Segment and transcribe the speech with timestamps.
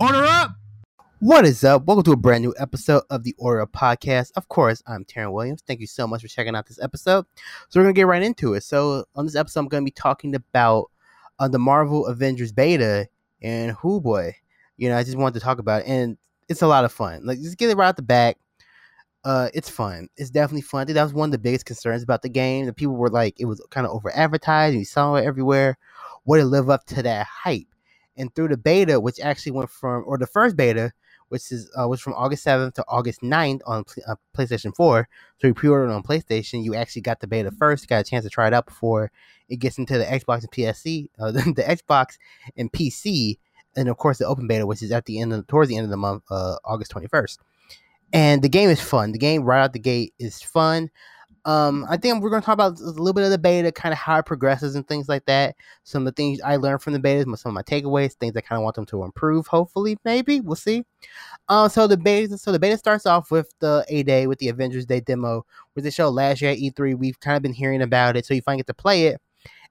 [0.00, 0.56] Order up!
[1.20, 1.84] What is up?
[1.84, 4.32] Welcome to a brand new episode of the Order Up Podcast.
[4.34, 5.62] Of course, I'm Taryn Williams.
[5.64, 7.26] Thank you so much for checking out this episode.
[7.68, 8.64] So we're gonna get right into it.
[8.64, 10.90] So on this episode, I'm gonna be talking about
[11.38, 13.06] uh, the Marvel Avengers beta
[13.40, 14.34] and who boy,
[14.78, 16.18] you know, I just wanted to talk about it, and
[16.48, 17.24] it's a lot of fun.
[17.24, 18.36] Like just get it right out the back.
[19.22, 20.08] Uh, it's fun.
[20.16, 20.80] It's definitely fun.
[20.80, 22.66] I think that was one of the biggest concerns about the game.
[22.66, 24.76] The people were like, it was kind of over advertised.
[24.76, 25.78] You saw it everywhere.
[26.24, 27.68] Would it live up to that hype?
[28.16, 30.92] And through the beta, which actually went from, or the first beta,
[31.28, 35.08] which is uh, was from August 7th to August 9th on uh, PlayStation 4.
[35.40, 38.30] So you pre-ordered on PlayStation, you actually got the beta first, got a chance to
[38.30, 39.10] try it out before
[39.48, 42.18] it gets into the Xbox and PSC, uh, the, the Xbox
[42.56, 43.38] and PC,
[43.76, 45.84] and of course the open beta, which is at the end of towards the end
[45.84, 47.38] of the month, uh, August 21st
[48.14, 49.10] and the game is fun.
[49.12, 50.88] The game right out the gate is fun.
[51.44, 53.92] Um, I think we're going to talk about a little bit of the beta, kind
[53.92, 55.56] of how it progresses and things like that.
[55.82, 58.40] Some of the things I learned from the beta, some of my takeaways, things I
[58.40, 59.46] kind of want them to improve.
[59.46, 60.84] Hopefully, maybe we'll see.
[61.48, 64.48] Um, so the beta, so the beta starts off with the A Day with the
[64.48, 66.96] Avengers Day demo, which they showed last year at E3.
[66.96, 69.20] We've kind of been hearing about it, so you finally get to play it.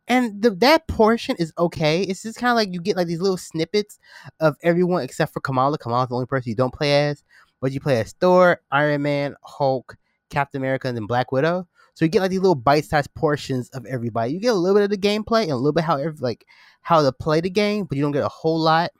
[0.07, 2.01] And the, that portion is okay.
[2.01, 3.99] It's just kind of like you get like these little snippets
[4.41, 5.77] of everyone except for Kamala.
[5.77, 7.23] Kamala's the only person you don't play as
[7.63, 9.95] but you play as Thor, Iron Man, Hulk,
[10.29, 11.65] Captain America, and then Black Widow.
[11.93, 14.33] So you get like these little bite-sized portions of everybody.
[14.33, 16.45] You get a little bit of the gameplay and a little bit how every, like
[16.81, 18.91] how to play the game, but you don't get a whole lot.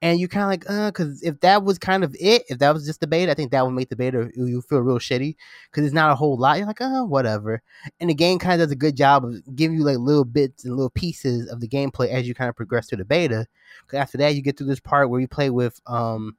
[0.00, 2.74] And you're kind of like, uh, because if that was kind of it, if that
[2.74, 5.36] was just the beta, I think that would make the beta you feel real shitty
[5.70, 6.58] because it's not a whole lot.
[6.58, 7.62] You're like, uh, whatever.
[8.00, 10.64] And the game kind of does a good job of giving you like little bits
[10.64, 13.46] and little pieces of the gameplay as you kind of progress through the beta.
[13.86, 16.36] Because after that, you get to this part where you play with um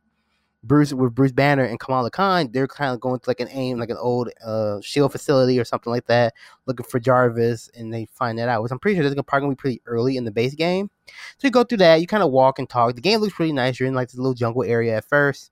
[0.63, 3.79] Bruce with Bruce Banner and Kamala Khan, they're kind of going to like an aim,
[3.79, 6.33] like an old uh, shield facility or something like that,
[6.65, 8.63] looking for Jarvis, and they find that out.
[8.63, 10.89] Which I'm pretty sure this is probably gonna be pretty early in the base game.
[11.37, 12.95] So you go through that, you kind of walk and talk.
[12.95, 13.79] The game looks pretty nice.
[13.79, 15.51] You're in like this little jungle area at first,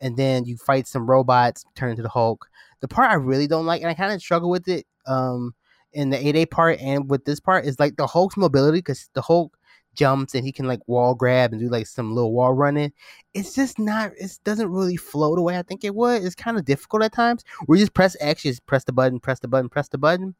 [0.00, 2.48] and then you fight some robots, turn into the Hulk.
[2.80, 5.54] The part I really don't like, and I kind of struggle with it, um,
[5.94, 9.22] in the 8A part and with this part is like the Hulk's mobility because the
[9.22, 9.56] Hulk
[9.94, 12.92] jumps and he can like wall grab and do like some little wall running.
[13.32, 14.12] It's just not.
[14.18, 16.22] It doesn't really flow the way I think it would.
[16.22, 17.44] It's kind of difficult at times.
[17.66, 20.34] We just press X, just press the button, press the button, press the button.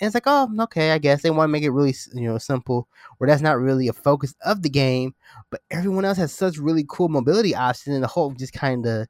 [0.00, 2.38] And it's like, oh, okay, I guess they want to make it really, you know,
[2.38, 2.88] simple,
[3.18, 5.14] where that's not really a focus of the game.
[5.50, 9.06] But everyone else has such really cool mobility options, and the Hulk just kind of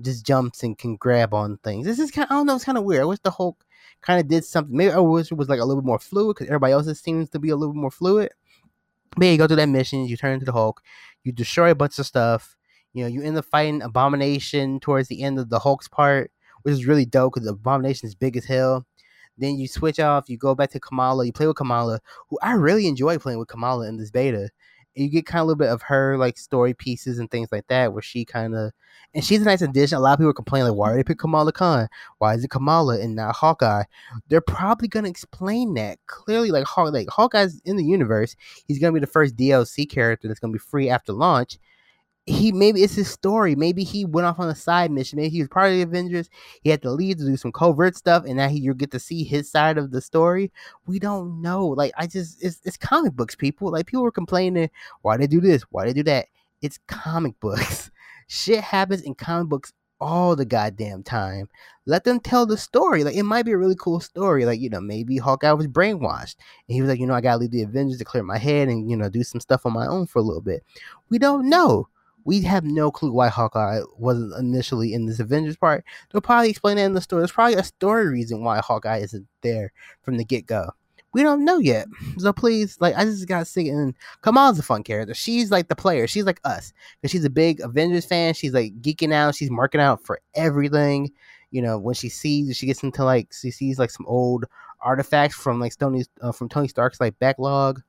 [0.00, 1.84] just jumps and can grab on things.
[1.84, 3.02] This is kind, of, I don't know, it's kind of weird.
[3.02, 3.64] I wish the Hulk
[4.02, 4.76] kind of did something.
[4.76, 7.28] Maybe I wish it was like a little bit more fluid because everybody else seems
[7.30, 8.30] to be a little bit more fluid.
[9.16, 10.80] But yeah, you go through that mission, you turn into the Hulk,
[11.24, 12.56] you destroy a bunch of stuff.
[12.92, 16.30] You know, you end up fighting Abomination towards the end of the Hulk's part,
[16.62, 18.86] which is really dope because Abomination is big as hell.
[19.38, 22.52] Then you switch off, you go back to Kamala, you play with Kamala, who I
[22.52, 24.50] really enjoy playing with Kamala in this beta
[24.94, 27.66] you get kind of a little bit of her like story pieces and things like
[27.68, 28.72] that, where she kind of
[29.14, 29.98] and she's a nice addition.
[29.98, 31.88] A lot of people are complaining like, why did they pick Kamala Khan?
[32.18, 33.84] Why is it Kamala and not Hawkeye?
[34.28, 36.50] They're probably gonna explain that clearly.
[36.50, 38.36] Like Haw- like Hawkeye's in the universe,
[38.66, 41.58] he's gonna be the first DLC character that's gonna be free after launch,
[42.26, 43.54] he maybe it's his story.
[43.56, 45.18] Maybe he went off on a side mission.
[45.18, 46.28] Maybe he was part of the Avengers.
[46.62, 49.00] He had to leave to do some covert stuff, and now he you get to
[49.00, 50.52] see his side of the story.
[50.86, 51.66] We don't know.
[51.66, 53.70] Like I just it's it's comic books, people.
[53.70, 54.70] Like people were complaining
[55.02, 56.26] why they do this, why they do that.
[56.62, 57.90] It's comic books.
[58.28, 61.48] Shit happens in comic books all the goddamn time.
[61.86, 63.02] Let them tell the story.
[63.02, 64.44] Like it might be a really cool story.
[64.44, 66.36] Like, you know, maybe Hawkeye was brainwashed.
[66.68, 68.68] And he was like, you know, I gotta leave the Avengers to clear my head
[68.68, 70.64] and, you know, do some stuff on my own for a little bit.
[71.10, 71.88] We don't know
[72.24, 75.84] we have no clue why Hawkeye wasn't initially in this Avengers part.
[76.10, 77.20] They'll probably explain that in the story.
[77.20, 79.72] There's probably a story reason why Hawkeye isn't there
[80.02, 80.70] from the get go.
[81.12, 81.88] We don't know yet.
[82.18, 83.66] So please, like, I just got sick.
[83.66, 85.12] And Kamala's a fun character.
[85.14, 86.06] She's like the player.
[86.06, 86.72] She's like us.
[87.00, 88.34] Because she's a big Avengers fan.
[88.34, 89.34] She's like geeking out.
[89.34, 91.10] She's marking out for everything.
[91.50, 94.44] You know, when she sees, she gets into like, she sees like some old
[94.80, 97.82] artifacts from like Tony, uh, from Tony Stark's like backlog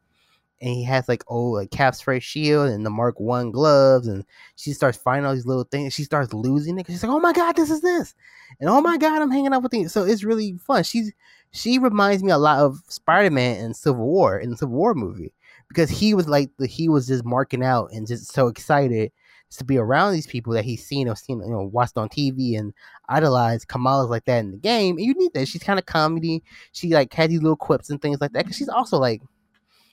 [0.62, 4.24] and he has like oh like Cap's first shield and the Mark One gloves, and
[4.56, 5.94] she starts finding all these little things.
[5.94, 8.14] She starts losing it she's like, oh my god, this is this,
[8.60, 9.92] and oh my god, I'm hanging out with these.
[9.92, 10.84] So it's really fun.
[10.84, 11.12] She's
[11.52, 14.94] she reminds me a lot of Spider Man in Civil War in the Civil War
[14.94, 15.34] movie
[15.68, 19.12] because he was like the he was just marking out and just so excited
[19.52, 22.58] to be around these people that he's seen or seen, you know, watched on TV
[22.58, 22.74] and
[23.10, 23.68] idolized.
[23.68, 25.48] Kamala's like that in the game, and you need that.
[25.48, 26.42] She's kind of comedy.
[26.72, 29.22] She like has these little quips and things like that because she's also like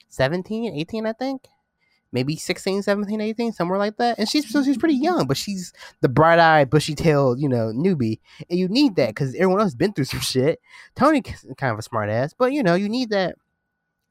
[0.09, 1.47] 17, 18, I think.
[2.11, 4.17] Maybe 16, 17, 18, somewhere like that.
[4.17, 5.71] And she's so she's pretty young, but she's
[6.01, 8.19] the bright eyed, bushy tailed, you know, newbie.
[8.49, 10.59] And you need that because everyone else has been through some shit.
[10.95, 13.35] Tony kind of a smart ass, but you know, you need that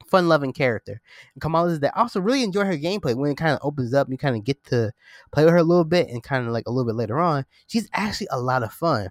[0.09, 1.01] fun loving character.
[1.35, 1.97] And Kamala is that.
[1.97, 4.09] I also really enjoy her gameplay when it kind of opens up.
[4.11, 4.93] You kind of get to
[5.33, 7.45] play with her a little bit, and kind of like a little bit later on,
[7.67, 9.11] she's actually a lot of fun.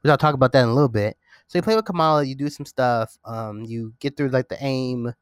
[0.00, 1.16] Which I'll talk about that in a little bit.
[1.46, 3.18] So you play with Kamala, you do some stuff.
[3.24, 5.12] Um, you get through like the aim.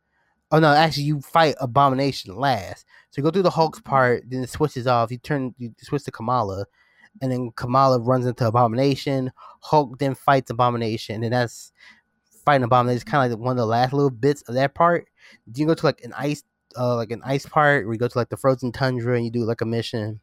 [0.52, 2.84] Oh no, actually you fight Abomination last.
[3.10, 5.10] So you go through the Hulk's part, then it switches off.
[5.10, 6.66] You turn, you switch to Kamala,
[7.20, 9.32] and then Kamala runs into Abomination.
[9.60, 11.72] Hulk then fights Abomination, and that's
[12.44, 12.96] fighting Abomination.
[12.96, 15.08] It's kind of like one of the last little bits of that part.
[15.46, 16.42] Then you go to like an ice,
[16.78, 19.30] uh, like an ice part where you go to like the frozen tundra and you
[19.30, 20.20] do like a mission,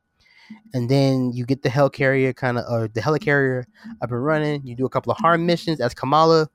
[0.73, 3.65] and then you get the Helicarrier kind of, or the Helicarrier
[4.01, 4.65] up and running.
[4.65, 6.49] You do a couple of hard missions as Kamala,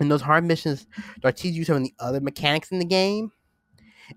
[0.00, 0.86] and those hard missions
[1.18, 3.32] start teaching you some of the other mechanics in the game.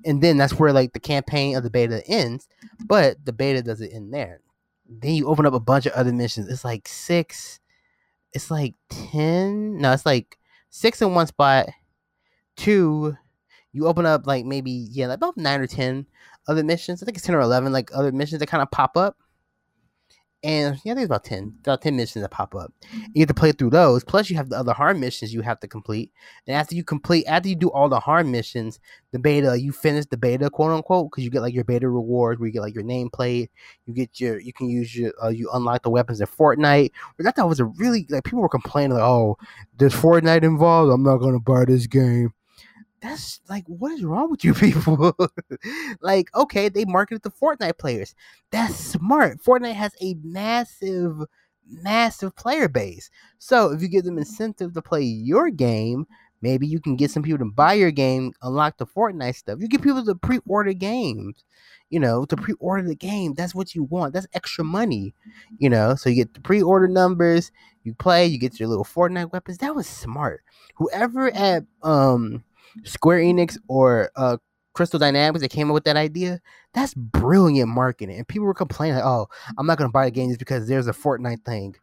[0.03, 2.47] And then that's where like the campaign of the beta ends,
[2.85, 4.41] but the beta doesn't end there
[4.89, 6.47] then you open up a bunch of other missions.
[6.47, 7.59] It's like six.
[8.33, 9.77] It's like ten.
[9.79, 10.38] No, it's like
[10.69, 11.68] six in one spot.
[12.56, 13.15] Two,
[13.74, 16.07] you open up like maybe yeah, like about nine or ten
[16.47, 17.01] other missions.
[17.01, 19.18] I think it's ten or eleven like other missions that kind of pop up
[20.48, 22.72] and yeah, there's about 10, about 10 missions that pop up.
[23.14, 24.06] You have to play through those.
[24.06, 26.14] Plus, you have the other hard missions you have to complete.
[26.48, 28.80] And after you complete, after you do all the hard missions,
[29.12, 32.40] the beta, you finish the beta, quote unquote, because you get like your beta reward
[32.40, 33.50] where you get like your nameplate.
[33.88, 36.92] You get your, you can use your, uh, you unlock the weapons in Fortnite.
[37.18, 39.38] Which I thought was a really, like, people were complaining, like, oh,
[39.78, 40.94] there's Fortnite involved.
[40.94, 42.32] I'm not to buy this game
[43.02, 45.16] that's like what is wrong with you people?
[46.02, 48.16] Like okay they marketed the fortnite players.
[48.52, 49.40] That's smart.
[49.44, 51.22] Fortnite has a massive
[51.70, 53.10] massive player base.
[53.40, 56.08] So if you give them incentive to play your game
[56.42, 59.60] maybe you can get some people to buy your game unlock the fortnite stuff.
[59.60, 61.44] You get people to pre-order games
[61.90, 63.34] you know to pre-order the game.
[63.34, 64.14] That's what you want.
[64.14, 65.14] That's extra money
[65.60, 65.96] you know?
[65.96, 67.52] So you get the pre-order numbers
[67.84, 69.60] you play you get your little fortnite weapons.
[69.60, 70.44] That was smart.
[70.76, 72.44] Whoever at um
[72.84, 74.38] Square Enix or uh,
[74.78, 76.40] Crystal Dynamics that came up with that idea,
[76.74, 78.18] that's brilliant marketing.
[78.18, 79.28] And people were complaining, like, oh,
[79.58, 81.75] I'm not going to buy the game just because there's a Fortnite thing.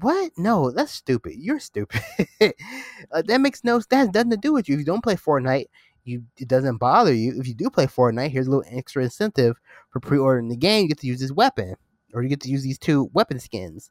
[0.00, 0.32] What?
[0.36, 1.36] No, that's stupid.
[1.36, 2.02] You're stupid.
[2.40, 4.74] uh, that makes no that has nothing to do with you.
[4.74, 5.66] If you don't play Fortnite,
[6.04, 7.40] you it doesn't bother you.
[7.40, 9.58] If you do play Fortnite, here's a little extra incentive
[9.88, 10.82] for pre-ordering the game.
[10.82, 11.74] You get to use this weapon,
[12.12, 13.90] or you get to use these two weapon skins.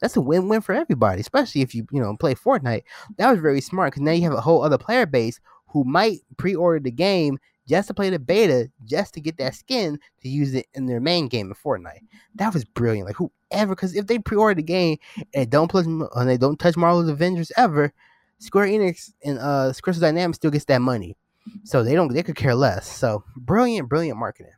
[0.00, 2.84] That's a win-win for everybody, especially if you you know play Fortnite.
[3.18, 5.40] That was very smart because now you have a whole other player base
[5.74, 9.98] who might pre-order the game just to play the beta, just to get that skin
[10.22, 12.00] to use it in their main game in Fortnite.
[12.36, 13.08] That was brilliant.
[13.08, 14.98] Like whoever, because if they pre-order the game
[15.34, 17.92] and don't play and they don't touch Marvel's Avengers ever,
[18.38, 21.16] Square Enix and uh Crystal Dynamics still gets that money.
[21.64, 22.86] So they don't they could care less.
[22.86, 24.52] So brilliant, brilliant marketing.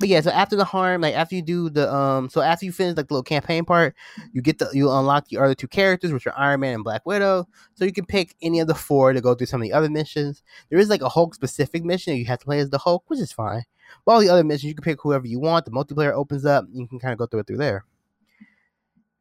[0.00, 2.72] But yeah, so after the harm, like after you do the um, so after you
[2.72, 3.94] finish like the little campaign part,
[4.32, 7.04] you get the you unlock the other two characters, which are Iron Man and Black
[7.04, 7.46] Widow.
[7.74, 9.90] So you can pick any of the four to go through some of the other
[9.90, 10.42] missions.
[10.70, 13.04] There is like a Hulk specific mission that you have to play as the Hulk,
[13.08, 13.64] which is fine.
[14.06, 15.66] But all the other missions you can pick whoever you want.
[15.66, 17.84] The multiplayer opens up, you can kind of go through it through there.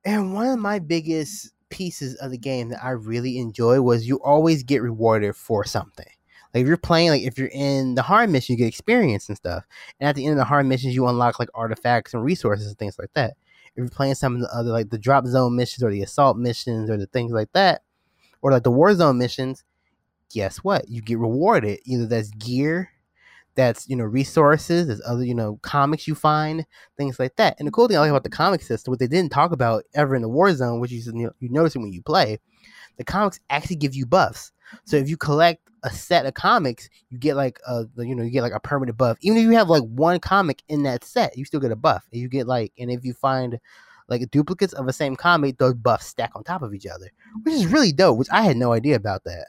[0.05, 4.15] And one of my biggest pieces of the game that I really enjoy was you
[4.23, 6.07] always get rewarded for something.
[6.53, 9.37] Like if you're playing, like if you're in the hard mission, you get experience and
[9.37, 9.65] stuff.
[9.99, 12.77] And at the end of the hard missions, you unlock like artifacts and resources and
[12.77, 13.35] things like that.
[13.75, 16.37] If you're playing some of the other like the drop zone missions or the assault
[16.37, 17.83] missions or the things like that,
[18.41, 19.63] or like the war zone missions,
[20.31, 20.89] guess what?
[20.89, 21.79] You get rewarded.
[21.85, 22.89] Either that's gear,
[23.55, 26.65] that's you know resources, there's other you know comics you find,
[26.97, 27.57] things like that.
[27.59, 29.83] And the cool thing I like about the comic system, what they didn't talk about
[29.93, 32.39] ever in the war zone, which you you notice when you play,
[32.97, 34.51] the comics actually give you buffs.
[34.85, 38.31] So if you collect a set of comics, you get like a you know you
[38.31, 39.17] get like a permanent buff.
[39.21, 42.05] Even if you have like one comic in that set, you still get a buff.
[42.11, 43.59] And you get like, and if you find
[44.07, 47.11] like duplicates of the same comic, those buffs stack on top of each other,
[47.43, 48.17] which is really dope.
[48.17, 49.47] Which I had no idea about that.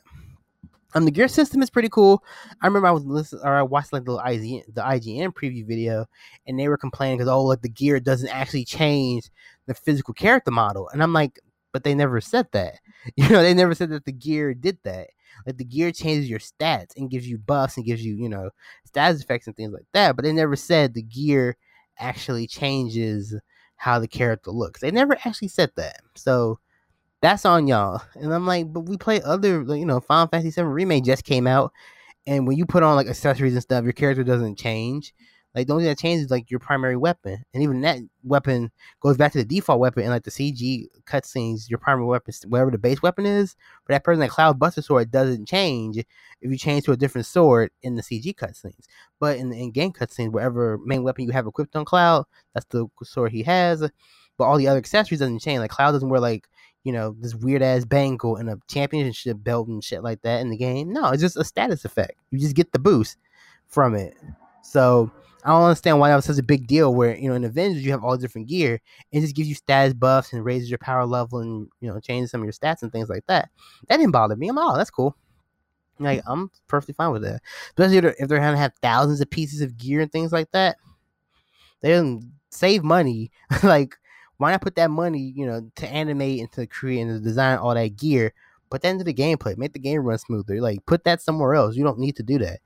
[0.94, 2.24] Um, the gear system is pretty cool.
[2.60, 6.06] I remember I was listening or I watched like the IGN, the IGN preview video,
[6.46, 9.30] and they were complaining because oh, like the gear doesn't actually change
[9.66, 11.38] the physical character model, and I'm like,
[11.72, 12.74] but they never said that.
[13.16, 15.08] You know, they never said that the gear did that.
[15.46, 18.50] Like the gear changes your stats and gives you buffs and gives you, you know,
[18.84, 20.16] status effects and things like that.
[20.16, 21.56] But they never said the gear
[21.98, 23.34] actually changes
[23.76, 24.80] how the character looks.
[24.80, 26.00] They never actually said that.
[26.14, 26.58] So
[27.22, 28.02] that's on y'all.
[28.14, 31.46] And I'm like, but we play other, you know, Final Fantasy VII Remake just came
[31.46, 31.72] out,
[32.26, 35.14] and when you put on like accessories and stuff, your character doesn't change.
[35.54, 39.16] Like the only thing that changes like your primary weapon, and even that weapon goes
[39.16, 40.02] back to the default weapon.
[40.02, 44.04] And like the CG cutscenes, your primary weapon, whatever the base weapon is, for that
[44.04, 46.06] person, that Cloud Buster sword doesn't change if
[46.50, 48.86] you change to a different sword in the CG cutscenes.
[49.18, 52.86] But in the in-game cutscenes, whatever main weapon you have equipped on Cloud, that's the
[53.02, 53.80] sword he has.
[54.38, 55.58] But all the other accessories doesn't change.
[55.58, 56.48] Like Cloud doesn't wear like
[56.84, 60.50] you know, this weird ass bangle and a championship belt and shit like that in
[60.50, 60.92] the game.
[60.92, 62.14] No, it's just a status effect.
[62.30, 63.18] You just get the boost
[63.66, 64.16] from it.
[64.62, 65.10] So
[65.44, 66.94] I don't understand why that was such a big deal.
[66.94, 68.80] Where you know in Avengers you have all different gear,
[69.12, 72.00] and it just gives you status buffs and raises your power level and you know
[72.00, 73.48] changes some of your stats and things like that.
[73.88, 74.48] That didn't bother me.
[74.48, 75.16] I'm like, oh, that's cool.
[76.00, 77.42] Like I'm perfectly fine with that.
[77.68, 80.76] Especially if they're, to have thousands of pieces of gear and things like that.
[81.82, 83.30] They don't save money.
[83.62, 83.96] like
[84.38, 87.58] why not put that money, you know, to animate and to create and to design
[87.58, 88.32] all that gear?
[88.70, 89.56] Put that into the gameplay.
[89.56, 90.60] Make the game run smoother.
[90.60, 91.76] Like put that somewhere else.
[91.76, 92.60] You don't need to do that.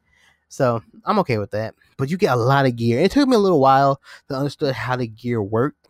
[0.55, 1.75] So I'm okay with that.
[1.97, 3.01] But you get a lot of gear.
[3.01, 5.89] It took me a little while to understand how the gear worked.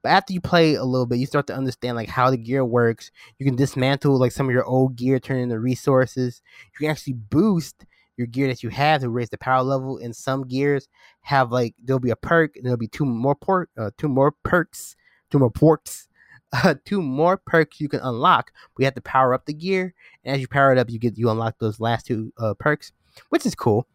[0.00, 2.64] But after you play a little bit, you start to understand like how the gear
[2.64, 3.10] works.
[3.38, 6.40] You can dismantle like some of your old gear, turn into resources.
[6.66, 7.84] You can actually boost
[8.16, 9.98] your gear that you have to raise the power level.
[9.98, 10.86] And some gears
[11.22, 14.30] have like there'll be a perk, and there'll be two more port, uh, two more
[14.44, 14.94] perks,
[15.32, 16.06] two more ports,
[16.52, 18.52] uh, two more perks you can unlock.
[18.78, 19.94] We have to power up the gear,
[20.24, 22.92] and as you power it up, you get you unlock those last two uh, perks
[23.30, 23.86] which is cool.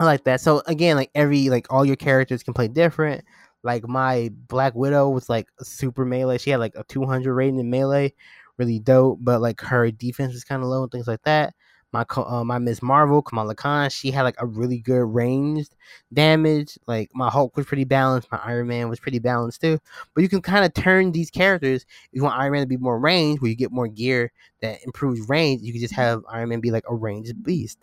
[0.00, 0.40] I like that.
[0.40, 3.24] So again, like every like all your characters can play different.
[3.62, 6.38] Like my Black Widow was like super melee.
[6.38, 8.14] She had like a 200 rating in melee,
[8.58, 9.18] really dope.
[9.20, 11.54] But like her defense was kind of low and things like that.
[11.92, 12.82] My uh, my Ms.
[12.82, 15.74] Marvel, Kamala Khan, she had like a really good ranged
[16.12, 16.78] damage.
[16.86, 18.30] Like my Hulk was pretty balanced.
[18.30, 19.78] My Iron Man was pretty balanced too.
[20.14, 21.82] But you can kind of turn these characters.
[21.82, 24.80] If you want Iron Man to be more ranged, where you get more gear that
[24.84, 27.78] improves range, you can just have Iron Man be like a ranged beast.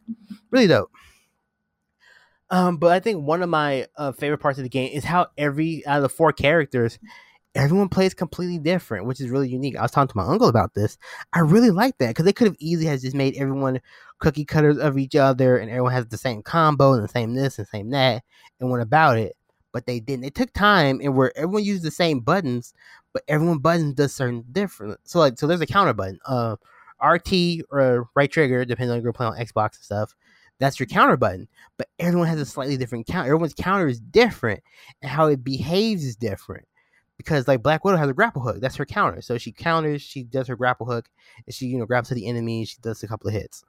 [0.51, 0.91] Really dope.
[2.51, 5.27] Um, but I think one of my uh, favorite parts of the game is how
[5.38, 7.00] every out of the four characters
[7.55, 9.77] everyone plays completely different, which is really unique.
[9.77, 10.97] I was talking to my uncle about this.
[11.33, 13.79] I really like that because they could have easily has just made everyone
[14.19, 17.57] cookie cutters of each other and everyone has the same combo and the same this
[17.57, 18.24] and same that
[18.59, 19.35] and went about it.
[19.71, 20.21] But they didn't.
[20.21, 22.74] They took time and where everyone used the same buttons,
[23.13, 25.00] but everyone buttons does certain different.
[25.03, 26.19] So like so there's a counter button.
[26.25, 26.57] Uh
[27.03, 30.15] RT or right trigger, depending on if you're playing on Xbox and stuff.
[30.59, 31.50] That's your counter button.
[31.77, 33.27] But everyone has a slightly different counter.
[33.27, 34.63] Everyone's counter is different
[35.01, 36.65] and how it behaves is different
[37.17, 38.57] because like Black Widow has a grapple hook.
[38.60, 39.22] That's her counter.
[39.22, 41.10] So she counters, she does her grapple hook,
[41.45, 42.65] and she you know grabs to the enemy.
[42.65, 43.63] She does a couple of hits.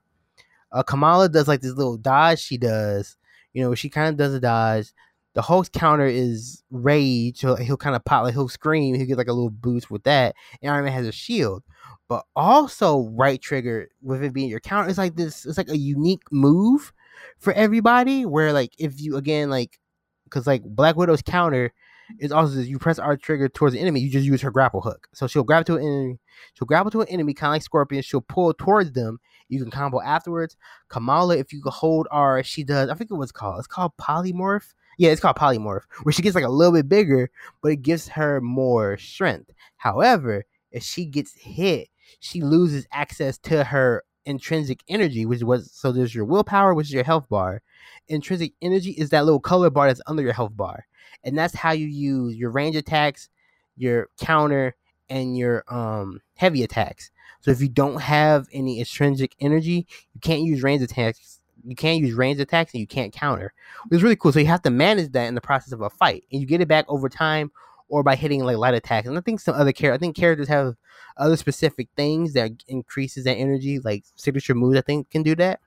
[0.72, 2.40] Uh, Kamala does like this little dodge.
[2.40, 3.16] She does,
[3.52, 4.92] you know, she kind of does a dodge.
[5.34, 7.40] The Hulk's counter is rage.
[7.40, 8.94] So he'll kind of pop, like he'll scream.
[8.94, 10.34] He'll get like a little boost with that.
[10.62, 11.62] And Iron Man has a shield,
[12.08, 14.88] but also right trigger with it being your counter.
[14.88, 15.46] It's like this.
[15.46, 16.92] It's like a unique move
[17.38, 18.26] for everybody.
[18.26, 19.78] Where like if you again like,
[20.24, 21.72] because like Black Widow's counter
[22.18, 25.08] is also you press R trigger towards the enemy, you just use her grapple hook.
[25.12, 26.18] So she'll grab to an enemy,
[26.54, 28.02] she'll grapple to an enemy, kind of like Scorpion.
[28.02, 29.18] She'll pull towards them.
[29.48, 30.56] You can combo afterwards.
[30.88, 32.90] Kamala, if you hold R, she does.
[32.90, 33.58] I think it was called.
[33.58, 34.74] It's called polymorph.
[34.98, 37.30] Yeah, it's called polymorph, where she gets like a little bit bigger,
[37.62, 39.50] but it gives her more strength.
[39.76, 41.88] However, if she gets hit,
[42.20, 46.92] she loses access to her intrinsic energy, which was so there's your willpower, which is
[46.92, 47.62] your health bar.
[48.08, 50.84] Intrinsic energy is that little color bar that's under your health bar
[51.26, 53.28] and that's how you use your range attacks,
[53.76, 54.74] your counter,
[55.10, 57.10] and your um heavy attacks.
[57.40, 61.40] So if you don't have any intrinsic energy, you can't use range attacks.
[61.64, 63.52] You can't use range attacks and you can't counter.
[63.90, 64.32] It's really cool.
[64.32, 66.60] So you have to manage that in the process of a fight, and you get
[66.60, 67.50] it back over time
[67.88, 69.06] or by hitting like light attacks.
[69.08, 70.74] And I think some other characters, I think characters have
[71.16, 74.78] other specific things that increases that energy, like signature moves.
[74.78, 75.60] I think can do that.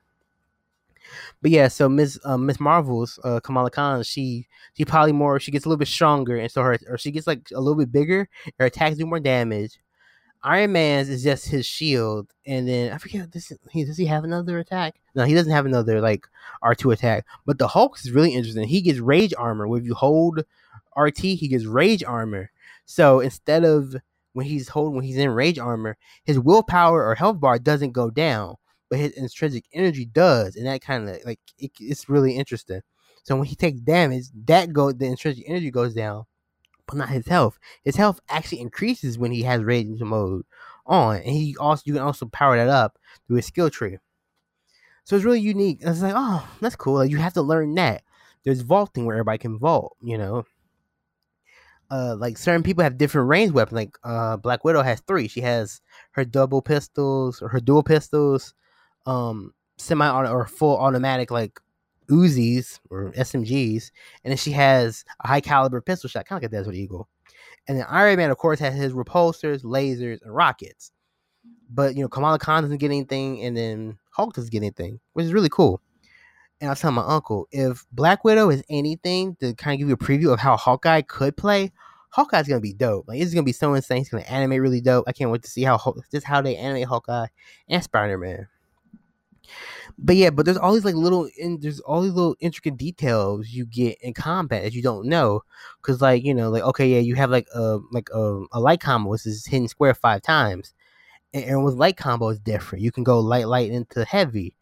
[1.42, 2.60] But yeah, so Miss uh, Ms.
[2.60, 6.62] Marvel's uh, Kamala Khan, she she more she gets a little bit stronger, and so
[6.62, 8.28] her or she gets like a little bit bigger.
[8.58, 9.78] Her attacks do more damage.
[10.42, 13.52] Iron Man's is just his shield, and then I forget this.
[13.70, 14.94] He does he have another attack?
[15.14, 16.26] No, he doesn't have another like
[16.62, 17.26] R two attack.
[17.46, 18.66] But the Hulk is really interesting.
[18.66, 19.76] He gets rage armor.
[19.76, 20.44] If you hold
[20.96, 22.50] RT, he gets rage armor.
[22.86, 23.94] So instead of
[24.32, 28.10] when he's holding when he's in rage armor, his willpower or health bar doesn't go
[28.10, 28.56] down
[28.90, 32.82] but his intrinsic energy does, and that kind of like it, it's really interesting.
[33.22, 36.24] So when he takes damage, that go the intrinsic energy goes down,
[36.94, 37.58] not his health.
[37.82, 40.44] His health actually increases when he has rage mode
[40.86, 43.98] on, and he also you can also power that up through his skill tree.
[45.04, 45.78] So it's really unique.
[45.80, 46.94] It's like, oh, that's cool.
[46.94, 48.02] Like you have to learn that.
[48.44, 50.46] There's vaulting where everybody can vault, you know.
[51.90, 53.74] Uh, like certain people have different range weapons.
[53.74, 55.26] Like uh, Black Widow has three.
[55.26, 55.80] She has
[56.12, 58.54] her double pistols or her dual pistols,
[59.06, 61.58] um semi or full automatic like
[62.10, 63.90] Uzis or SMGs,
[64.24, 67.08] and then she has a high caliber pistol shot, kind of like a Desert Eagle.
[67.68, 70.92] And then Iron Man, of course, has his repulsors, lasers, and rockets.
[71.72, 75.26] But you know, Kamala Khan doesn't get anything, and then Hulk doesn't get anything, which
[75.26, 75.80] is really cool.
[76.60, 79.88] And I was telling my uncle, if Black Widow is anything to kind of give
[79.88, 81.72] you a preview of how Hawkeye could play,
[82.10, 83.06] Hawkeye's gonna be dope.
[83.08, 84.02] Like it's gonna be so insane.
[84.02, 85.04] It's gonna animate really dope.
[85.06, 85.78] I can't wait to see how
[86.10, 87.28] just how they animate Hawkeye
[87.68, 88.48] and Spider Man.
[90.02, 93.50] But yeah, but there's all these like little and there's all these little intricate details
[93.50, 95.42] you get in combat that you don't know,
[95.80, 98.80] because like you know like okay yeah you have like a like a, a light
[98.80, 100.72] combo which is hitting square five times,
[101.34, 102.82] and, and with light combo is different.
[102.82, 104.56] You can go light light into heavy,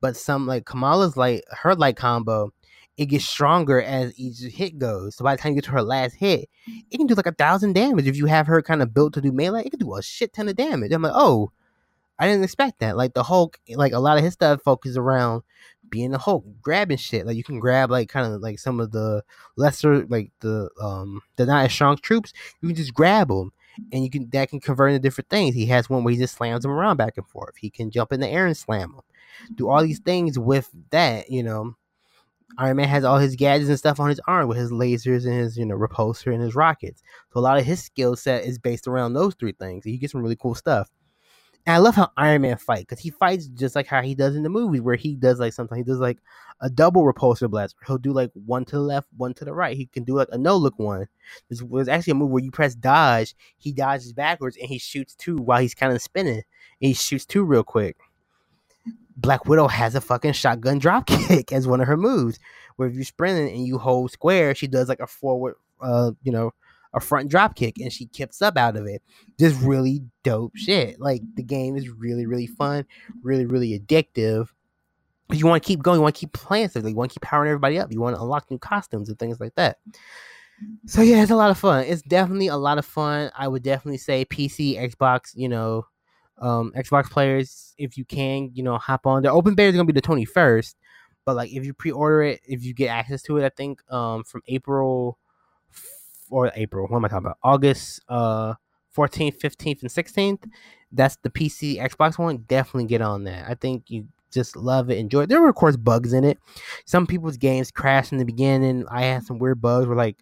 [0.00, 2.52] but some like Kamala's light her light combo
[2.96, 5.16] it gets stronger as each hit goes.
[5.16, 6.48] So by the time you get to her last hit,
[6.90, 8.06] it can do like a thousand damage.
[8.06, 10.32] If you have her kind of built to do melee, it can do a shit
[10.32, 10.92] ton of damage.
[10.92, 11.50] I'm like, oh,
[12.18, 12.96] I didn't expect that.
[12.96, 15.42] Like the Hulk, like a lot of his stuff focuses around
[15.90, 17.26] being the Hulk, grabbing shit.
[17.26, 19.22] Like you can grab like kind of like some of the
[19.56, 22.32] lesser, like the um the not as strong troops.
[22.60, 23.52] You can just grab them,
[23.92, 25.54] and you can that can convert into different things.
[25.54, 27.56] He has one where he just slams them around back and forth.
[27.56, 29.02] He can jump in the air and slam them.
[29.56, 31.76] Do all these things with that, you know
[32.58, 35.34] Iron Man has all his gadgets and stuff on his arm with his lasers and
[35.34, 37.02] his, you know, repulsor and his rockets.
[37.32, 39.84] So a lot of his skill set is based around those three things.
[39.84, 40.88] He gets some really cool stuff.
[41.66, 44.36] And I love how Iron Man fight because he fights just like how he does
[44.36, 46.18] in the movies, where he does like sometimes he does like
[46.60, 47.74] a double repulsor blast.
[47.86, 49.76] He'll do like one to the left, one to the right.
[49.76, 51.06] He can do like a no look one.
[51.48, 55.14] This was actually a move where you press dodge, he dodges backwards and he shoots
[55.14, 56.34] two while he's kind of spinning.
[56.34, 56.42] And
[56.80, 57.96] he shoots two real quick.
[59.16, 62.38] Black Widow has a fucking shotgun drop kick as one of her moves.
[62.76, 66.32] Where if you're sprinting and you hold square, she does like a forward, uh, you
[66.32, 66.52] know,
[66.94, 69.02] a front drop kick and she kips up out of it.
[69.38, 71.00] Just really dope shit.
[71.00, 72.86] Like the game is really, really fun,
[73.22, 74.48] really, really addictive.
[75.32, 77.22] You want to keep going, you want to keep playing stuff, you want to keep
[77.22, 79.78] powering everybody up, you want to unlock new costumes and things like that.
[80.86, 81.84] So yeah, it's a lot of fun.
[81.84, 83.30] It's definitely a lot of fun.
[83.36, 85.86] I would definitely say PC, Xbox, you know,
[86.38, 89.22] um, Xbox players, if you can, you know, hop on.
[89.22, 90.76] The open beta is gonna be the twenty first,
[91.24, 94.24] but like if you pre-order it, if you get access to it, I think um
[94.24, 95.18] from April
[96.34, 97.38] or April, what am I talking about?
[97.44, 98.54] August uh
[98.96, 100.48] 14th, 15th, and 16th.
[100.92, 102.44] That's the PC Xbox one.
[102.48, 103.48] Definitely get on that.
[103.48, 105.28] I think you just love it, enjoy it.
[105.28, 106.38] There were of course bugs in it.
[106.86, 108.84] Some people's games crashed in the beginning.
[108.90, 110.16] I had some weird bugs where like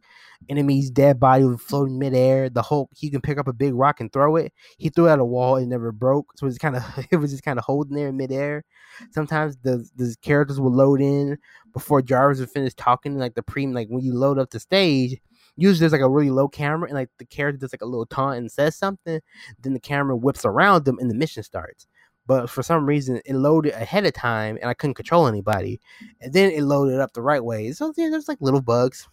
[0.49, 2.51] enemies' dead body would float in midair.
[2.51, 4.53] The Hulk he can pick up a big rock and throw it.
[4.77, 6.33] He threw it at a wall, it never broke.
[6.37, 8.65] So it was kind of it was just kind of holding there in midair.
[9.13, 11.39] Sometimes the the characters would load in
[11.73, 15.19] before Jarvis would finish talking, like the pre like when you load up the stage.
[15.57, 18.07] Usually there's like a really low camera and like the character does like a little
[18.07, 19.21] taunt and says something,
[19.61, 21.87] then the camera whips around them and the mission starts
[22.27, 25.81] but for some reason it loaded ahead of time and I couldn't control anybody.
[26.21, 27.73] And then it loaded up the right way.
[27.73, 29.09] So yeah, there's like little bugs.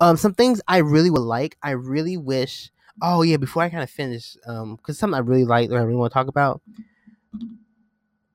[0.00, 1.56] Um, some things I really would like.
[1.62, 2.70] I really wish.
[3.00, 5.82] Oh yeah, before I kind of finish, um, because something I really like that I
[5.82, 6.60] really want to talk about.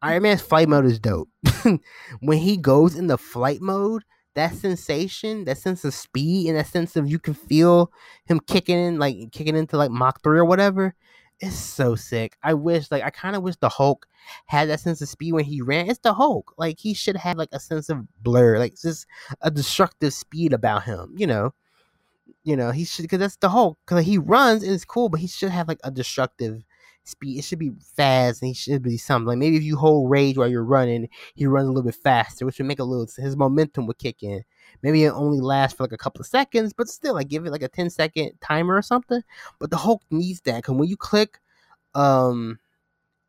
[0.01, 1.29] Iron Man's flight mode is dope.
[2.21, 4.03] when he goes in the flight mode,
[4.37, 7.91] that sensation, that sense of speed, and that sense of you can feel
[8.25, 10.95] him kicking in, like kicking into like Mach 3 or whatever,
[11.39, 12.37] it's so sick.
[12.41, 14.07] I wish, like, I kind of wish the Hulk
[14.47, 15.89] had that sense of speed when he ran.
[15.89, 16.53] It's the Hulk.
[16.57, 19.05] Like, he should have, like, a sense of blur, like, just
[19.41, 21.53] a destructive speed about him, you know?
[22.43, 23.77] You know, he should, because that's the Hulk.
[23.85, 26.63] Because he runs and it's cool, but he should have, like, a destructive
[27.07, 27.39] speed.
[27.39, 29.27] It should be fast and he should be something.
[29.27, 32.45] Like, maybe if you hold rage while you're running, he runs a little bit faster,
[32.45, 34.43] which would make a little, his momentum would kick in.
[34.81, 37.51] Maybe it only lasts for like a couple of seconds, but still, like give it
[37.51, 39.21] like a 10 second timer or something.
[39.59, 41.39] But the Hulk needs that because when you click
[41.95, 42.59] um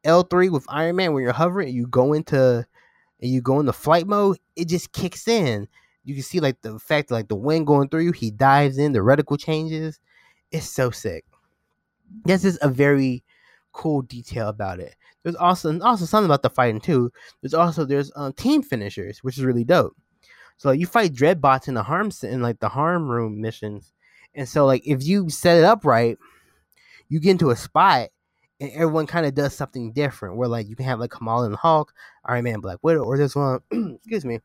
[0.05, 2.67] L3 with Iron Man, when you're hovering, you go into
[3.21, 5.69] and you go into flight mode, it just kicks in.
[6.05, 8.93] You can see like the fact like the wind going through you, he dives in,
[8.93, 10.01] the reticle changes.
[10.51, 11.25] It's so sick.
[12.25, 13.23] This is a very
[13.73, 14.95] cool detail about it.
[15.23, 17.13] There's also also something about the fighting too.
[17.41, 19.97] There's also there's um, team finishers, which is really dope.
[20.57, 23.93] So like, you fight dreadbots in the harm in like the harm room missions,
[24.35, 26.17] and so like if you set it up right,
[27.09, 28.09] you get into a spot
[28.61, 30.37] and everyone kind of does something different.
[30.37, 31.93] Where like you can have like Kamala and Hulk,
[32.25, 33.61] Iron Man, Black Widow, or this one,
[33.97, 34.41] excuse me,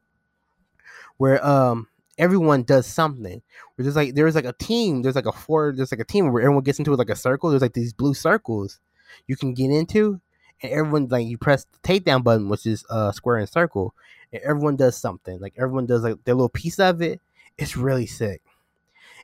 [1.17, 3.41] where um everyone does something.
[3.75, 6.31] Where there's like there's like a team, there's like a four, there's like a team
[6.31, 7.49] where everyone gets into like a circle.
[7.49, 8.79] There's like these blue circles
[9.27, 10.19] you can get into,
[10.61, 13.93] and everyone like you press the takedown button, which is uh square and circle,
[14.31, 15.39] and everyone does something.
[15.39, 17.19] Like everyone does like their little piece of it.
[17.57, 18.41] It's really sick.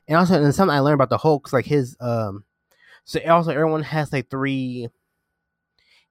[0.08, 2.44] And also, and something I learned about the Hulk, like his um,
[3.04, 4.88] so also everyone has like three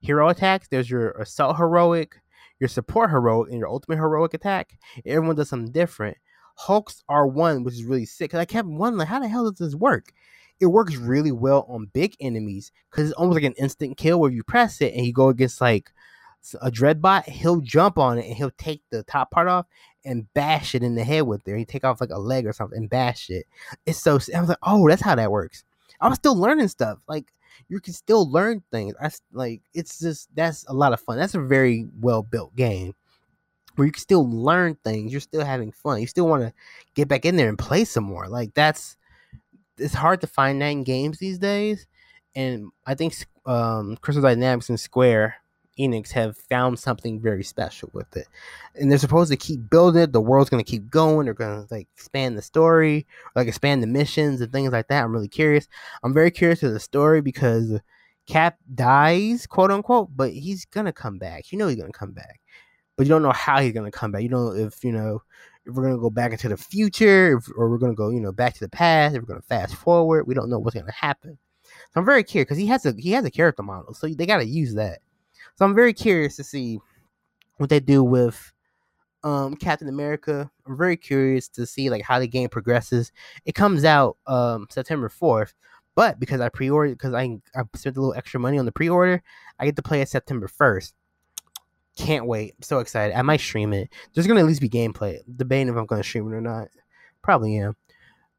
[0.00, 0.68] hero attacks.
[0.68, 2.20] There's your assault heroic,
[2.58, 4.78] your support heroic, and your ultimate heroic attack.
[5.06, 6.16] Everyone does something different.
[6.56, 8.32] Hulk's are one, which is really sick.
[8.32, 10.12] Cause I kept wondering, like, how the hell does this work?
[10.60, 14.30] It works really well on big enemies because it's almost like an instant kill where
[14.30, 15.90] you press it and you go against like
[16.60, 19.66] a dreadbot, he'll jump on it and he'll take the top part off
[20.04, 21.56] and bash it in the head with it.
[21.56, 23.46] He take off like a leg or something and bash it.
[23.86, 24.18] It's so.
[24.34, 25.64] I was like, oh, that's how that works.
[26.00, 26.98] I was still learning stuff.
[27.08, 27.32] Like
[27.68, 28.94] you can still learn things.
[29.00, 31.18] I like it's just that's a lot of fun.
[31.18, 32.94] That's a very well built game
[33.76, 35.12] where you can still learn things.
[35.12, 36.00] You're still having fun.
[36.00, 36.52] You still want to
[36.94, 38.28] get back in there and play some more.
[38.28, 38.96] Like that's
[39.80, 41.86] it's hard to find that in games these days.
[42.34, 43.14] And I think
[43.46, 45.36] um, Crystal Dynamics and Square
[45.78, 48.26] Enix have found something very special with it.
[48.74, 50.12] And they're supposed to keep building it.
[50.12, 51.24] The world's going to keep going.
[51.24, 55.02] They're going to like expand the story, like expand the missions and things like that.
[55.02, 55.68] I'm really curious.
[56.02, 57.80] I'm very curious to the story because
[58.26, 61.50] Cap dies, quote unquote, but he's going to come back.
[61.50, 62.40] You know he's going to come back.
[62.96, 64.22] But you don't know how he's going to come back.
[64.22, 65.22] You know if, you know,
[65.66, 68.10] if we're going to go back into the future if, or we're going to go,
[68.10, 70.26] you know, back to the past, if we're going to fast forward.
[70.26, 71.38] We don't know what's going to happen.
[71.64, 74.26] So I'm very curious because he has a he has a character model, so they
[74.26, 75.00] got to use that.
[75.56, 76.80] So I'm very curious to see
[77.58, 78.52] what they do with
[79.22, 80.50] um, Captain America.
[80.66, 83.12] I'm very curious to see like how the game progresses.
[83.44, 85.52] It comes out um, September 4th,
[85.94, 89.22] but because I pre-ordered because I I spent a little extra money on the pre-order,
[89.58, 90.92] I get to play it September 1st.
[92.00, 92.54] Can't wait.
[92.56, 93.16] I'm so excited.
[93.16, 93.90] I might stream it.
[94.14, 95.18] There's gonna at least be gameplay.
[95.36, 96.68] Debating if I'm gonna stream it or not.
[97.22, 97.76] Probably am.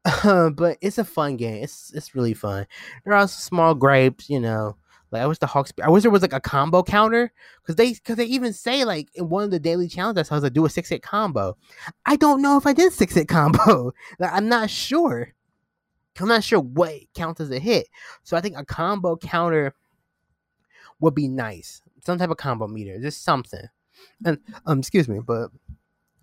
[0.56, 1.62] but it's a fun game.
[1.62, 2.66] It's it's really fun.
[3.04, 4.76] There are small gripes, you know.
[5.12, 5.72] Like I wish the Hawks.
[5.82, 9.10] I wish there was like a combo counter because they because they even say like
[9.14, 11.56] in one of the daily challenges I was like do a six hit combo.
[12.06, 13.92] I don't know if I did six hit combo.
[14.18, 15.34] like I'm not sure.
[16.18, 17.88] I'm not sure what counts as a hit.
[18.22, 19.74] So I think a combo counter
[21.00, 21.82] would be nice.
[22.04, 23.64] Some type of combo meter, just something.
[24.24, 25.50] And um, excuse me, but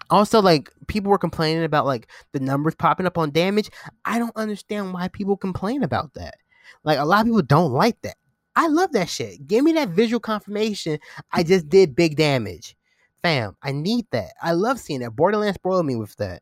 [0.09, 3.69] also like people were complaining about like the numbers popping up on damage.
[4.05, 6.35] I don't understand why people complain about that.
[6.83, 8.15] Like a lot of people don't like that.
[8.55, 9.47] I love that shit.
[9.47, 10.99] Give me that visual confirmation.
[11.31, 12.75] I just did big damage.
[13.21, 14.33] Fam, I need that.
[14.41, 15.15] I love seeing that.
[15.15, 16.41] Borderlands spoiled me with that.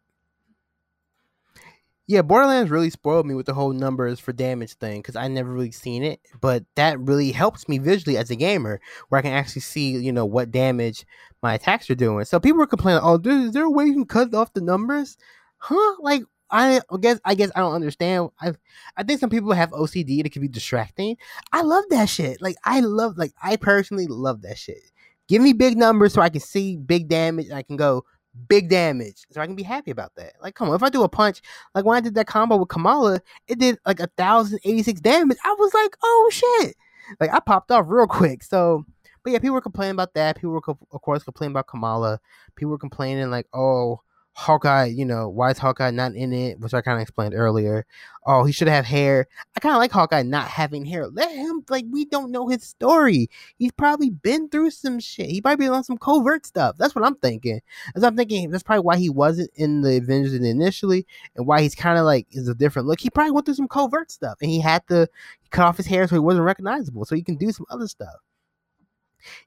[2.08, 5.52] Yeah, Borderlands really spoiled me with the whole numbers for damage thing because I never
[5.52, 6.22] really seen it.
[6.40, 10.14] But that really helps me visually as a gamer, where I can actually see, you
[10.14, 11.06] know, what damage
[11.44, 12.24] my attacks are doing.
[12.24, 14.62] So people were complaining, "Oh, dude, is there a way you can cut off the
[14.62, 15.18] numbers?"
[15.58, 15.96] Huh?
[16.00, 18.30] Like I guess I guess I don't understand.
[18.40, 18.54] I
[18.96, 21.18] I think some people have OCD that can be distracting.
[21.52, 22.42] I love that shit.
[22.42, 24.80] Like I love like I personally love that shit.
[25.28, 27.52] Give me big numbers so I can see big damage.
[27.52, 28.06] I can go
[28.48, 30.34] big damage, so I can be happy about that.
[30.42, 31.42] Like, come on, if I do a punch,
[31.76, 35.02] like when I did that combo with Kamala, it did like a thousand eighty six
[35.02, 35.38] damage.
[35.44, 36.76] I was like, oh shit!
[37.20, 38.44] Like I popped off real quick.
[38.44, 38.86] So,
[39.24, 40.36] but yeah, people were complaining about that.
[40.36, 42.20] People were, of course, complaining about Kamala.
[42.56, 44.02] People were complaining like, oh
[44.40, 46.60] Hawkeye, you know, why is Hawkeye not in it?
[46.60, 47.88] Which I kind of explained earlier.
[48.24, 49.26] Oh, he should have hair.
[49.56, 51.08] I kind of like Hawkeye not having hair.
[51.08, 53.32] Let him, like, we don't know his story.
[53.58, 55.32] He's probably been through some shit.
[55.32, 56.76] He probably been on some covert stuff.
[56.78, 57.62] That's what I'm thinking.
[57.96, 61.74] As I'm thinking, that's probably why he wasn't in the Avengers initially and why he's
[61.74, 63.00] kind of like is a different look.
[63.00, 65.08] He probably went through some covert stuff and he had to
[65.50, 68.18] cut off his hair so he wasn't recognizable so he can do some other stuff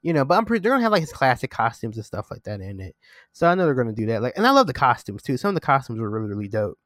[0.03, 0.25] you know.
[0.25, 2.81] But I'm pretty they're gonna have like his classic costumes and stuff like that in
[2.81, 2.97] it.
[3.33, 4.23] So I know they're gonna do that.
[4.23, 5.37] Like, and I love the costumes too.
[5.37, 6.79] Some of the costumes were really really dope.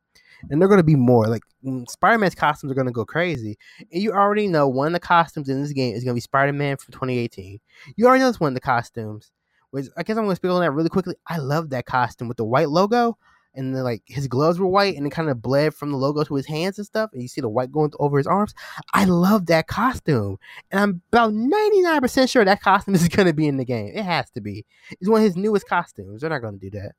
[0.50, 3.56] And they're gonna be more like mm, Spider Man's costumes are gonna go crazy.
[3.92, 6.52] And you already know one of the costumes in this game is gonna be Spider
[6.52, 7.58] Man from 2018.
[7.96, 9.32] You already know it's one of the costumes.
[9.70, 11.16] Which I guess I'm gonna speak on that really quickly.
[11.26, 13.18] I love that costume with the white logo
[13.54, 16.24] and then like his gloves were white and it kind of bled from the logo
[16.24, 18.54] to his hands and stuff and you see the white going over his arms.
[18.92, 20.38] I love that costume
[20.70, 23.92] and i'm about 99% sure that costume is going to be in the game.
[23.94, 24.64] It has to be.
[24.90, 26.20] It's one of his newest costumes.
[26.20, 26.92] They're not going to do that.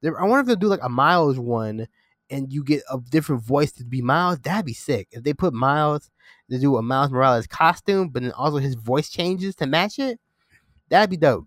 [0.00, 1.86] They're, i wonder if they'll do like a miles one
[2.30, 5.08] and you get a different voice to be miles that'd be sick.
[5.12, 6.10] If they put miles
[6.50, 10.18] to do a miles morales costume but then also his voice changes to match it
[10.88, 11.46] that'd be dope.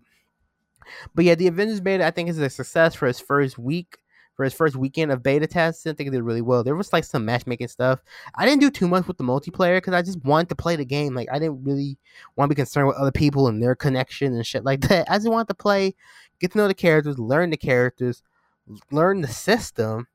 [1.14, 3.98] But yeah, the Avengers beta I think is a success for its first week
[4.34, 5.86] for his first weekend of beta tests.
[5.86, 6.64] I think he did really well.
[6.64, 8.00] There was like some matchmaking stuff.
[8.34, 10.84] I didn't do too much with the multiplayer because I just wanted to play the
[10.84, 11.14] game.
[11.14, 11.98] Like I didn't really
[12.36, 15.10] want to be concerned with other people and their connection and shit like that.
[15.10, 15.94] I just wanted to play,
[16.40, 18.22] get to know the characters, learn the characters,
[18.90, 20.08] learn the system.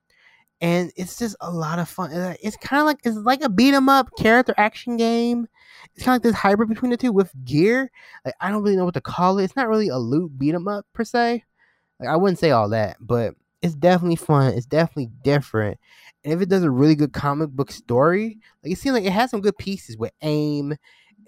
[0.62, 2.12] And it's just a lot of fun.
[2.43, 5.47] It's kind of like it's like a beat 'em up character action game.
[5.95, 7.89] It's kind of like this hybrid between the two with gear.
[8.25, 9.45] Like I don't really know what to call it.
[9.45, 11.45] It's not really a loot beat 'em up per se.
[12.01, 14.54] Like I wouldn't say all that, but it's definitely fun.
[14.54, 15.78] It's definitely different.
[16.24, 19.12] And if it does a really good comic book story, like it seems like it
[19.12, 20.76] has some good pieces with AIM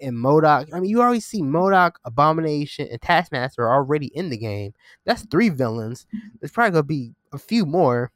[0.00, 0.68] and MODOK.
[0.72, 4.74] I mean, you already see MODOK, Abomination, and Taskmaster are already in the game.
[5.04, 6.06] That's three villains.
[6.40, 8.10] There's probably gonna be a few more.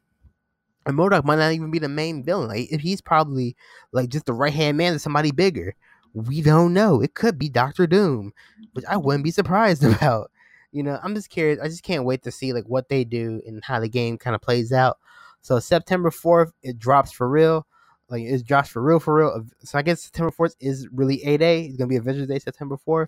[0.85, 2.49] And MODOK might not even be the main villain.
[2.49, 3.55] Like if he's probably
[3.91, 5.75] like just the right hand man to somebody bigger.
[6.13, 7.01] We don't know.
[7.01, 8.33] It could be Doctor Doom,
[8.73, 10.31] which I wouldn't be surprised about.
[10.77, 11.59] You know, I'm just curious.
[11.59, 14.35] I just can't wait to see like what they do and how the game kind
[14.35, 14.97] of plays out.
[15.41, 17.65] So September 4th, it drops for real.
[18.09, 19.43] Like it drops for real, for real.
[19.63, 21.65] So I guess September 4th is really a day.
[21.65, 23.07] It's gonna be Avengers Day, September 4th.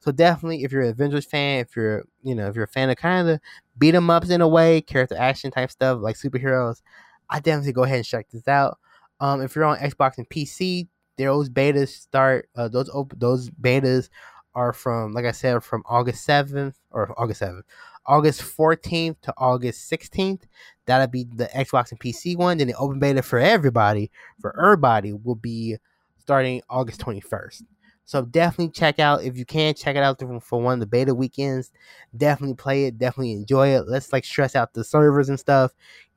[0.00, 2.90] So definitely, if you're an Avengers fan, if you're you know if you're a fan
[2.90, 3.40] of kind of
[3.78, 6.82] beat 'em ups in a way, character action type stuff like superheroes,
[7.30, 8.78] I definitely go ahead and check this out.
[9.20, 12.48] Um, if you're on Xbox and PC, those betas start.
[12.56, 14.08] Uh, those op- those betas
[14.54, 17.64] are from like I said from August seventh or August seventh,
[18.06, 20.46] August fourteenth to August sixteenth.
[20.86, 22.58] That'll be the Xbox and PC one.
[22.58, 24.10] Then the open beta for everybody,
[24.40, 25.76] for everybody, will be
[26.18, 27.64] starting August twenty first.
[28.04, 31.14] So definitely check out if you can check it out for one of the beta
[31.14, 31.70] weekends.
[32.16, 32.98] Definitely play it.
[32.98, 33.88] Definitely enjoy it.
[33.88, 35.72] Let's like stress out the servers and stuff.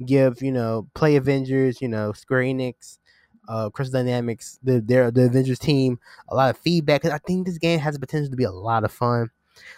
[0.06, 1.82] Give you know play Avengers.
[1.82, 2.98] You know Square Enix,
[3.47, 7.05] uh, Crystal Dynamics, the their the Avengers team a lot of feedback.
[7.05, 9.29] I think this game has the potential to be a lot of fun.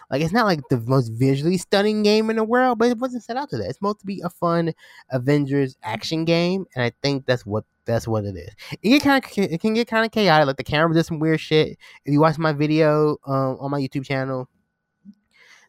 [0.09, 3.23] Like it's not like the most visually stunning game in the world, but it wasn't
[3.23, 3.65] set out to that.
[3.65, 4.73] It's supposed to be a fun
[5.11, 8.49] Avengers action game, and I think that's what that's what it is.
[8.81, 10.47] It get kind of it can get kind of chaotic.
[10.47, 11.77] Like the camera does some weird shit.
[12.05, 14.49] If you watch my video um, on my YouTube channel,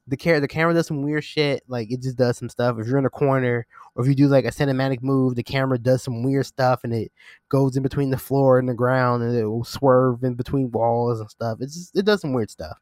[0.07, 1.63] the camera the camera does some weird shit.
[1.69, 2.79] Like it just does some stuff.
[2.79, 3.67] If you're in a corner
[3.99, 6.95] or if you do like a cinematic move, the camera does some weird stuff and
[6.95, 7.13] it
[7.51, 11.21] goes in between the floor and the ground and it will swerve in between walls
[11.21, 11.59] and stuff.
[11.61, 12.79] It's just, it does some weird stuff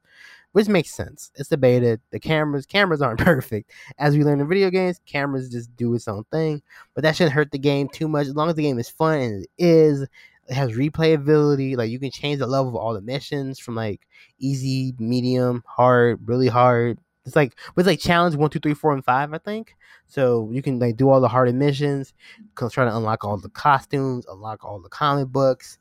[0.57, 1.31] which makes sense.
[1.35, 2.00] It's debated.
[2.12, 3.70] The cameras cameras aren't perfect.
[3.98, 6.62] As we learn in video games, cameras just do its own thing,
[6.94, 8.26] but that shouldn't hurt the game too much.
[8.26, 11.76] As long as the game is fun and it is, it has replayability.
[11.76, 14.07] Like you can change the level of all the missions from like
[14.38, 16.98] easy, medium, hard, really hard.
[17.27, 19.75] It's like it's like challenge one, two, three, four, and five, I think.
[20.07, 22.15] So you can like do all the hard missions,
[22.57, 25.79] try to unlock all the costumes, unlock all the comic books,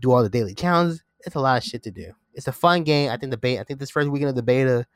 [0.00, 1.04] do all the daily challenges.
[1.24, 3.10] It's a lot of shit to do it's a fun game.
[3.10, 4.86] I think the beta, I think this first weekend of the beta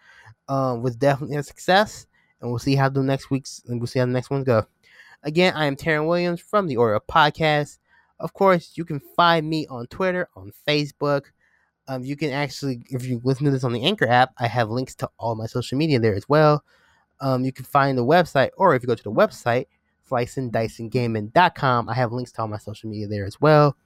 [0.48, 2.06] um, was definitely a success,
[2.40, 4.66] and we'll see how the next weeks and we'll see how the next ones go.
[5.22, 7.78] Again, I am Taryn Williams from the Aura Podcast.
[8.18, 11.24] Of course, you can find me on Twitter, on Facebook.
[11.88, 14.70] Um, you can actually, if you listen to this on the Anchor app, I have
[14.70, 16.64] links to all my social media there as well.
[17.20, 19.66] Um, you can find the website, or if you go to the website,
[20.10, 23.76] slicingdicinggaming.com, I have links to all my social media there as well.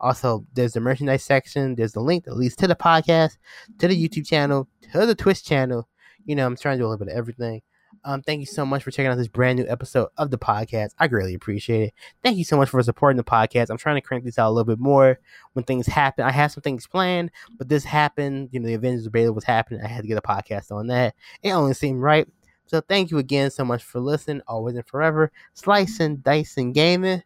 [0.00, 1.74] Also, there's the merchandise section.
[1.74, 3.36] There's the link that leads to the podcast,
[3.78, 5.88] to the YouTube channel, to the Twitch channel.
[6.24, 7.62] You know, I'm trying to do a little bit of everything.
[8.04, 10.90] Um, thank you so much for checking out this brand new episode of the podcast.
[10.98, 11.94] I greatly appreciate it.
[12.22, 13.70] Thank you so much for supporting the podcast.
[13.70, 15.18] I'm trying to crank this out a little bit more
[15.52, 16.24] when things happen.
[16.24, 18.50] I have some things planned, but this happened.
[18.52, 19.80] You know, the Avengers debate was happening.
[19.82, 21.14] I had to get a podcast on that.
[21.42, 22.26] It only seemed right.
[22.66, 25.32] So thank you again so much for listening, always and forever.
[25.54, 27.22] Slicing, dicing, gaming.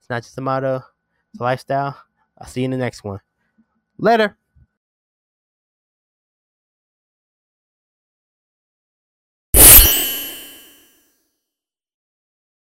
[0.00, 0.82] It's not just a motto,
[1.32, 1.96] it's a lifestyle.
[2.38, 3.20] I'll see you in the next one.
[3.98, 4.36] Later.